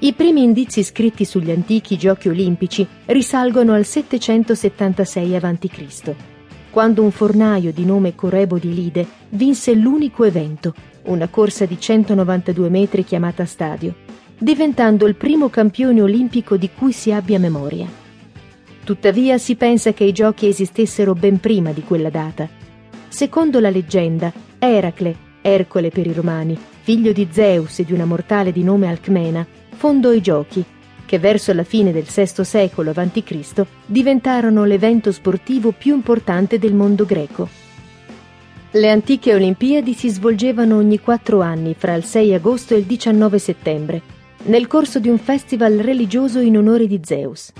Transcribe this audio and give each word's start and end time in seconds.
I 0.00 0.14
primi 0.14 0.42
indizi 0.42 0.82
scritti 0.82 1.26
sugli 1.26 1.50
antichi 1.50 1.98
giochi 1.98 2.30
olimpici 2.30 2.86
risalgono 3.06 3.74
al 3.74 3.84
776 3.84 5.36
a.C., 5.36 6.14
quando 6.70 7.02
un 7.02 7.10
fornaio 7.10 7.72
di 7.72 7.84
nome 7.84 8.14
Corebo 8.14 8.56
di 8.56 8.72
Lide 8.72 9.06
vinse 9.30 9.74
l'unico 9.74 10.24
evento, 10.24 10.72
una 11.04 11.28
corsa 11.28 11.66
di 11.66 11.78
192 11.78 12.70
metri 12.70 13.04
chiamata 13.04 13.44
stadio, 13.44 13.94
diventando 14.38 15.06
il 15.06 15.14
primo 15.14 15.50
campione 15.50 16.00
olimpico 16.00 16.56
di 16.56 16.70
cui 16.74 16.92
si 16.92 17.12
abbia 17.12 17.38
memoria. 17.38 17.97
Tuttavia 18.88 19.36
si 19.36 19.54
pensa 19.54 19.92
che 19.92 20.04
i 20.04 20.12
giochi 20.12 20.48
esistessero 20.48 21.12
ben 21.12 21.40
prima 21.40 21.72
di 21.72 21.82
quella 21.82 22.08
data. 22.08 22.48
Secondo 23.08 23.60
la 23.60 23.68
leggenda, 23.68 24.32
Eracle, 24.58 25.14
Ercole 25.42 25.90
per 25.90 26.06
i 26.06 26.14
romani, 26.14 26.58
figlio 26.80 27.12
di 27.12 27.28
Zeus 27.30 27.80
e 27.80 27.84
di 27.84 27.92
una 27.92 28.06
mortale 28.06 28.50
di 28.50 28.62
nome 28.62 28.88
Alcmena, 28.88 29.46
fondò 29.76 30.10
i 30.10 30.22
giochi, 30.22 30.64
che 31.04 31.18
verso 31.18 31.52
la 31.52 31.64
fine 31.64 31.92
del 31.92 32.04
VI 32.04 32.42
secolo 32.44 32.92
a.C. 32.94 33.66
diventarono 33.84 34.64
l'evento 34.64 35.12
sportivo 35.12 35.72
più 35.72 35.94
importante 35.94 36.58
del 36.58 36.72
mondo 36.72 37.04
greco. 37.04 37.46
Le 38.70 38.88
antiche 38.88 39.34
Olimpiadi 39.34 39.92
si 39.92 40.08
svolgevano 40.08 40.78
ogni 40.78 40.98
quattro 40.98 41.42
anni, 41.42 41.74
fra 41.76 41.92
il 41.92 42.04
6 42.04 42.32
agosto 42.32 42.74
e 42.74 42.78
il 42.78 42.84
19 42.84 43.38
settembre, 43.38 44.00
nel 44.44 44.66
corso 44.66 44.98
di 44.98 45.10
un 45.10 45.18
festival 45.18 45.74
religioso 45.74 46.38
in 46.38 46.56
onore 46.56 46.86
di 46.86 47.02
Zeus. 47.04 47.52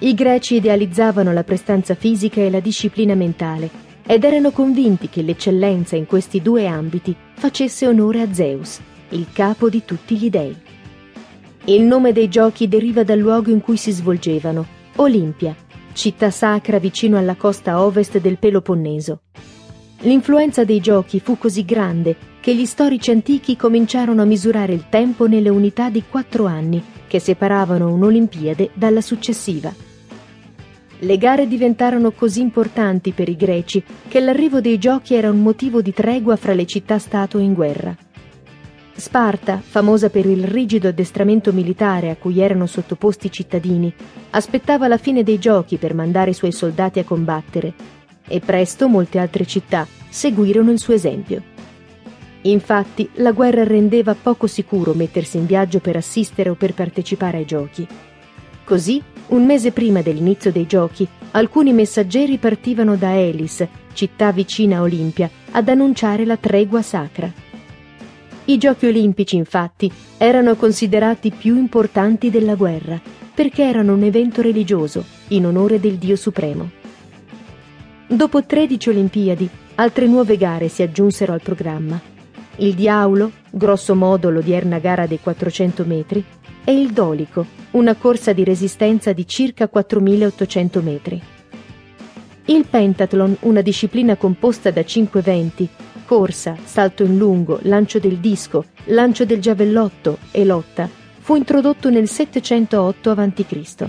I 0.00 0.14
greci 0.14 0.54
idealizzavano 0.54 1.32
la 1.32 1.42
prestanza 1.42 1.96
fisica 1.96 2.40
e 2.40 2.50
la 2.50 2.60
disciplina 2.60 3.14
mentale 3.14 3.68
ed 4.06 4.22
erano 4.22 4.52
convinti 4.52 5.08
che 5.08 5.22
l'eccellenza 5.22 5.96
in 5.96 6.06
questi 6.06 6.40
due 6.40 6.68
ambiti 6.68 7.14
facesse 7.34 7.84
onore 7.84 8.20
a 8.20 8.32
Zeus, 8.32 8.78
il 9.08 9.26
capo 9.32 9.68
di 9.68 9.84
tutti 9.84 10.16
gli 10.16 10.30
dei. 10.30 10.56
Il 11.64 11.82
nome 11.82 12.12
dei 12.12 12.28
giochi 12.28 12.68
deriva 12.68 13.02
dal 13.02 13.18
luogo 13.18 13.50
in 13.50 13.60
cui 13.60 13.76
si 13.76 13.90
svolgevano, 13.90 14.64
Olimpia, 14.96 15.54
città 15.94 16.30
sacra 16.30 16.78
vicino 16.78 17.18
alla 17.18 17.34
costa 17.34 17.82
ovest 17.82 18.20
del 18.20 18.38
Peloponneso. 18.38 19.22
L'influenza 20.02 20.62
dei 20.62 20.78
giochi 20.78 21.18
fu 21.18 21.36
così 21.36 21.64
grande 21.64 22.16
che 22.40 22.54
gli 22.54 22.66
storici 22.66 23.10
antichi 23.10 23.56
cominciarono 23.56 24.22
a 24.22 24.26
misurare 24.26 24.72
il 24.72 24.84
tempo 24.88 25.26
nelle 25.26 25.48
unità 25.48 25.90
di 25.90 26.04
quattro 26.08 26.46
anni 26.46 26.80
che 27.08 27.18
separavano 27.18 27.92
un'Olimpiade 27.92 28.70
dalla 28.74 29.00
successiva. 29.00 29.86
Le 31.00 31.16
gare 31.16 31.46
diventarono 31.46 32.10
così 32.10 32.40
importanti 32.40 33.12
per 33.12 33.28
i 33.28 33.36
greci 33.36 33.82
che 34.08 34.18
l'arrivo 34.18 34.60
dei 34.60 34.78
giochi 34.78 35.14
era 35.14 35.30
un 35.30 35.40
motivo 35.40 35.80
di 35.80 35.92
tregua 35.92 36.34
fra 36.34 36.54
le 36.54 36.66
città-stato 36.66 37.38
in 37.38 37.54
guerra. 37.54 37.96
Sparta, 38.94 39.62
famosa 39.64 40.10
per 40.10 40.26
il 40.26 40.42
rigido 40.42 40.88
addestramento 40.88 41.52
militare 41.52 42.10
a 42.10 42.16
cui 42.16 42.40
erano 42.40 42.66
sottoposti 42.66 43.28
i 43.28 43.30
cittadini, 43.30 43.94
aspettava 44.30 44.88
la 44.88 44.96
fine 44.96 45.22
dei 45.22 45.38
giochi 45.38 45.76
per 45.76 45.94
mandare 45.94 46.30
i 46.30 46.34
suoi 46.34 46.50
soldati 46.50 46.98
a 46.98 47.04
combattere 47.04 47.74
e 48.26 48.40
presto 48.40 48.88
molte 48.88 49.20
altre 49.20 49.46
città 49.46 49.86
seguirono 50.08 50.72
il 50.72 50.80
suo 50.80 50.94
esempio. 50.94 51.42
Infatti 52.42 53.08
la 53.14 53.30
guerra 53.30 53.62
rendeva 53.62 54.16
poco 54.20 54.48
sicuro 54.48 54.94
mettersi 54.94 55.36
in 55.36 55.46
viaggio 55.46 55.78
per 55.78 55.94
assistere 55.94 56.50
o 56.50 56.54
per 56.54 56.74
partecipare 56.74 57.36
ai 57.36 57.44
giochi. 57.44 57.86
Così, 58.64 59.00
un 59.28 59.44
mese 59.44 59.72
prima 59.72 60.00
dell'inizio 60.02 60.52
dei 60.52 60.66
giochi, 60.66 61.06
alcuni 61.32 61.72
messaggeri 61.72 62.38
partivano 62.38 62.96
da 62.96 63.16
Elis, 63.18 63.66
città 63.92 64.32
vicina 64.32 64.78
a 64.78 64.82
Olimpia, 64.82 65.30
ad 65.50 65.68
annunciare 65.68 66.24
la 66.24 66.36
tregua 66.36 66.82
sacra. 66.82 67.30
I 68.46 68.56
giochi 68.56 68.86
olimpici, 68.86 69.36
infatti, 69.36 69.92
erano 70.16 70.54
considerati 70.56 71.30
più 71.30 71.56
importanti 71.56 72.30
della 72.30 72.54
guerra, 72.54 73.00
perché 73.34 73.64
erano 73.64 73.92
un 73.94 74.02
evento 74.02 74.40
religioso 74.40 75.04
in 75.28 75.46
onore 75.46 75.78
del 75.78 75.96
Dio 75.96 76.16
Supremo. 76.16 76.70
Dopo 78.06 78.42
13 78.42 78.88
Olimpiadi, 78.88 79.48
altre 79.74 80.06
nuove 80.06 80.38
gare 80.38 80.68
si 80.68 80.82
aggiunsero 80.82 81.34
al 81.34 81.42
programma. 81.42 82.00
Il 82.56 82.74
Diaulo, 82.74 83.30
grosso 83.50 83.94
modo 83.94 84.30
l'odierna 84.30 84.78
gara 84.78 85.06
dei 85.06 85.20
400 85.20 85.84
metri, 85.84 86.24
e 86.68 86.78
il 86.78 86.90
Dolico, 86.92 87.46
una 87.70 87.94
corsa 87.94 88.34
di 88.34 88.44
resistenza 88.44 89.14
di 89.14 89.26
circa 89.26 89.70
4.800 89.72 90.82
metri. 90.82 91.22
Il 92.44 92.66
Pentathlon, 92.68 93.38
una 93.40 93.62
disciplina 93.62 94.16
composta 94.16 94.70
da 94.70 94.84
cinque 94.84 95.20
eventi, 95.20 95.66
corsa, 96.04 96.58
salto 96.62 97.04
in 97.04 97.16
lungo, 97.16 97.58
lancio 97.62 97.98
del 97.98 98.18
disco, 98.18 98.66
lancio 98.84 99.24
del 99.24 99.40
giavellotto 99.40 100.18
e 100.30 100.44
lotta, 100.44 100.90
fu 101.20 101.36
introdotto 101.36 101.88
nel 101.88 102.06
708 102.06 103.10
a.C., 103.12 103.86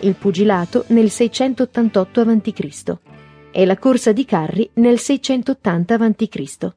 il 0.00 0.14
pugilato 0.16 0.86
nel 0.88 1.10
688 1.10 2.20
a.C. 2.22 2.96
e 3.52 3.64
la 3.64 3.78
corsa 3.78 4.10
di 4.10 4.24
carri 4.24 4.68
nel 4.74 4.98
680 4.98 5.94
a.C. 5.94 6.74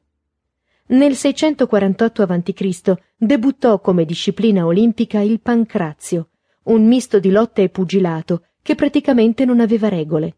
Nel 0.90 1.16
648 1.16 2.22
a.C. 2.22 2.94
debuttò 3.14 3.78
come 3.78 4.06
disciplina 4.06 4.64
olimpica 4.64 5.20
il 5.20 5.38
pancrazio, 5.42 6.30
un 6.64 6.86
misto 6.86 7.18
di 7.18 7.30
lotta 7.30 7.60
e 7.60 7.68
pugilato 7.68 8.46
che 8.62 8.74
praticamente 8.74 9.44
non 9.44 9.60
aveva 9.60 9.90
regole. 9.90 10.36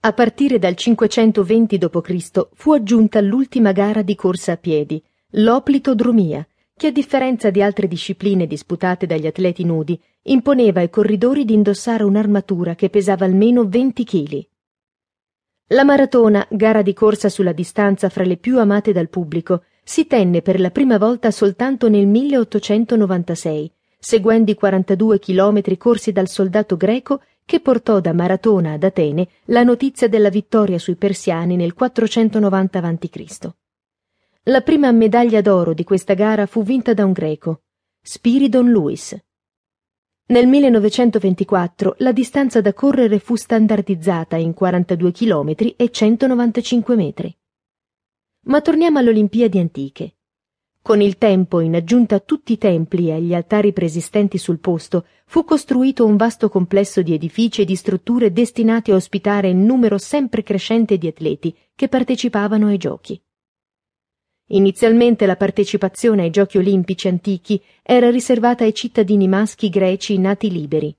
A 0.00 0.14
partire 0.14 0.58
dal 0.58 0.76
520 0.76 1.76
d.C. 1.76 2.48
fu 2.54 2.72
aggiunta 2.72 3.20
l'ultima 3.20 3.72
gara 3.72 4.00
di 4.00 4.14
corsa 4.14 4.52
a 4.52 4.56
piedi, 4.56 5.02
l'oplitodromia, 5.32 6.46
che 6.74 6.86
a 6.86 6.92
differenza 6.92 7.50
di 7.50 7.60
altre 7.60 7.86
discipline 7.86 8.46
disputate 8.46 9.04
dagli 9.04 9.26
atleti 9.26 9.62
nudi, 9.64 10.00
imponeva 10.22 10.80
ai 10.80 10.88
corridori 10.88 11.44
di 11.44 11.52
indossare 11.52 12.02
un'armatura 12.02 12.76
che 12.76 12.88
pesava 12.88 13.26
almeno 13.26 13.68
20 13.68 14.04
kg. 14.04 14.48
La 15.70 15.82
maratona, 15.82 16.46
gara 16.48 16.80
di 16.80 16.92
corsa 16.92 17.28
sulla 17.28 17.50
distanza 17.50 18.08
fra 18.08 18.22
le 18.22 18.36
più 18.36 18.60
amate 18.60 18.92
dal 18.92 19.08
pubblico, 19.08 19.64
si 19.82 20.06
tenne 20.06 20.40
per 20.40 20.60
la 20.60 20.70
prima 20.70 20.96
volta 20.96 21.32
soltanto 21.32 21.88
nel 21.88 22.06
1896, 22.06 23.72
seguendo 23.98 24.52
i 24.52 24.54
42 24.54 25.18
chilometri 25.18 25.76
corsi 25.76 26.12
dal 26.12 26.28
soldato 26.28 26.76
greco 26.76 27.20
che 27.44 27.58
portò 27.58 27.98
da 27.98 28.12
Maratona 28.12 28.74
ad 28.74 28.84
Atene 28.84 29.26
la 29.46 29.64
notizia 29.64 30.08
della 30.08 30.28
vittoria 30.28 30.78
sui 30.78 30.94
persiani 30.94 31.56
nel 31.56 31.74
490 31.74 32.78
a.C. 32.78 33.50
La 34.44 34.60
prima 34.60 34.92
medaglia 34.92 35.40
d'oro 35.40 35.74
di 35.74 35.82
questa 35.82 36.14
gara 36.14 36.46
fu 36.46 36.62
vinta 36.62 36.94
da 36.94 37.04
un 37.04 37.10
greco, 37.10 37.62
Spiridon 38.00 38.70
Lewis. 38.70 39.16
Nel 40.28 40.48
1924 40.48 41.94
la 41.98 42.10
distanza 42.10 42.60
da 42.60 42.72
correre 42.72 43.20
fu 43.20 43.36
standardizzata 43.36 44.34
in 44.34 44.54
42 44.54 45.12
km 45.12 45.54
e 45.76 45.88
195 45.88 46.96
metri. 46.96 47.36
Ma 48.46 48.60
torniamo 48.60 48.98
alle 48.98 49.10
Olimpiadi 49.10 49.60
antiche. 49.60 50.16
Con 50.82 51.00
il 51.00 51.16
tempo, 51.16 51.60
in 51.60 51.76
aggiunta 51.76 52.16
a 52.16 52.20
tutti 52.20 52.54
i 52.54 52.58
templi 52.58 53.08
e 53.08 53.12
agli 53.12 53.34
altari 53.34 53.72
preesistenti 53.72 54.36
sul 54.36 54.58
posto, 54.58 55.06
fu 55.26 55.44
costruito 55.44 56.04
un 56.04 56.16
vasto 56.16 56.48
complesso 56.48 57.02
di 57.02 57.14
edifici 57.14 57.62
e 57.62 57.64
di 57.64 57.76
strutture 57.76 58.32
destinati 58.32 58.90
a 58.90 58.96
ospitare 58.96 59.48
il 59.48 59.56
numero 59.56 59.96
sempre 59.96 60.42
crescente 60.42 60.98
di 60.98 61.06
atleti 61.06 61.56
che 61.72 61.86
partecipavano 61.86 62.66
ai 62.66 62.78
giochi. 62.78 63.20
Inizialmente 64.50 65.26
la 65.26 65.34
partecipazione 65.34 66.22
ai 66.22 66.30
giochi 66.30 66.58
olimpici 66.58 67.08
antichi 67.08 67.60
era 67.82 68.10
riservata 68.10 68.62
ai 68.62 68.72
cittadini 68.74 69.26
maschi 69.26 69.68
greci 69.68 70.18
nati 70.18 70.52
liberi, 70.52 70.96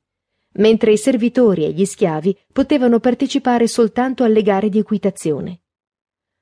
mentre 0.56 0.92
i 0.92 0.98
servitori 0.98 1.64
e 1.64 1.72
gli 1.72 1.86
schiavi 1.86 2.38
potevano 2.52 3.00
partecipare 3.00 3.68
soltanto 3.68 4.26
alle 4.26 4.42
gare 4.42 4.68
di 4.68 4.80
equitazione. 4.80 5.62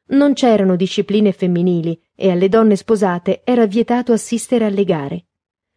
Non 0.08 0.34
c'erano 0.34 0.76
discipline 0.76 1.32
femminili 1.32 2.00
e 2.16 2.32
alle 2.32 2.50
donne 2.50 2.76
sposate 2.76 3.42
era 3.44 3.68
vietato 3.68 4.12
assistere 4.12 4.66
alle 4.66 4.84
gare. 4.84 5.26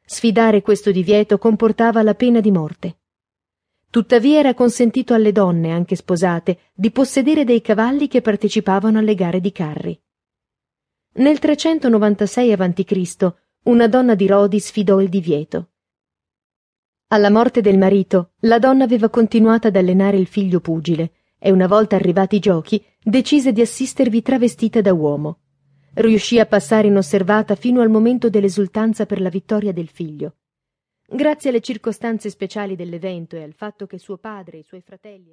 Sfidare 0.05 0.62
questo 0.62 0.91
divieto 0.91 1.37
comportava 1.37 2.02
la 2.02 2.14
pena 2.14 2.41
di 2.41 2.50
morte. 2.50 2.99
Tuttavia 3.91 4.38
era 4.38 4.55
consentito 4.55 5.12
alle 5.12 5.32
donne, 5.32 5.73
anche 5.73 5.94
sposate, 5.94 6.58
di 6.73 6.91
possedere 6.91 7.44
dei 7.44 7.61
cavalli 7.61 8.08
che 8.08 8.23
partecipavano 8.23 8.99
alle 8.99 9.14
gare 9.14 9.41
di 9.41 9.52
carri. 9.52 9.99
Nel 11.14 11.38
396 11.40 12.52
a.C. 12.52 13.34
una 13.64 13.88
donna 13.88 14.14
di 14.14 14.26
Rodi 14.26 14.60
sfidò 14.60 15.00
il 15.00 15.08
divieto. 15.08 15.70
Alla 17.08 17.31
morte 17.31 17.60
del 17.60 17.76
marito, 17.76 18.32
la 18.40 18.58
donna 18.58 18.84
aveva 18.84 19.08
continuato 19.08 19.66
ad 19.66 19.75
allenare 19.75 20.16
il 20.16 20.26
figlio 20.26 20.60
pugile 20.60 21.12
e 21.38 21.50
una 21.50 21.66
volta 21.66 21.96
arrivati 21.96 22.37
i 22.37 22.40
giochi 22.40 22.84
decise 23.02 23.52
di 23.52 23.60
assistervi 23.60 24.22
travestita 24.22 24.81
da 24.81 24.93
uomo. 24.93 25.40
Riuscì 25.94 26.38
a 26.38 26.46
passare 26.46 26.87
inosservata 26.87 27.56
fino 27.56 27.81
al 27.81 27.88
momento 27.88 28.28
dell'esultanza 28.31 29.04
per 29.04 29.20
la 29.20 29.31
vittoria 29.31 29.72
del 29.72 29.88
figlio. 29.88 30.37
Grazie 31.04 31.50
alle 31.50 31.62
circostanze 31.62 32.31
speciali 32.31 32.76
dell'evento 32.76 33.34
e 33.34 33.43
al 33.43 33.54
fatto 33.54 33.87
che 33.87 33.99
suo 33.99 34.19
padre 34.19 34.58
e 34.58 34.61
i 34.61 34.64
suoi 34.64 34.82
fratelli 34.82 35.26